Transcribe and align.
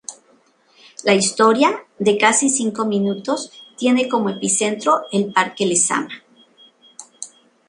La 1.03 1.13
historia, 1.13 1.85
de 1.99 2.17
casi 2.17 2.49
cinco 2.49 2.85
minutos, 2.85 3.51
tiene 3.77 4.09
como 4.09 4.31
epicentro 4.31 5.03
el 5.11 5.31
parque 5.31 5.67
Lezama. 5.67 6.09